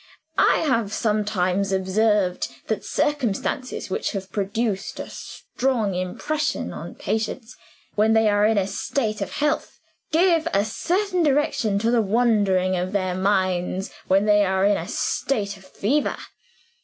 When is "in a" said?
8.47-8.65, 14.65-14.87